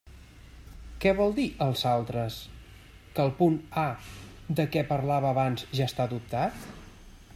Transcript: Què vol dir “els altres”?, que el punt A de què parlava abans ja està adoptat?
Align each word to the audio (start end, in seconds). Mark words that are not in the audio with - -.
Què 1.03 1.11
vol 1.17 1.35
dir 1.39 1.43
“els 1.65 1.83
altres”?, 1.89 2.37
que 3.17 3.25
el 3.29 3.35
punt 3.43 3.59
A 3.83 3.87
de 4.61 4.67
què 4.77 4.85
parlava 4.95 5.31
abans 5.37 5.69
ja 5.81 5.91
està 5.93 6.09
adoptat? 6.11 6.69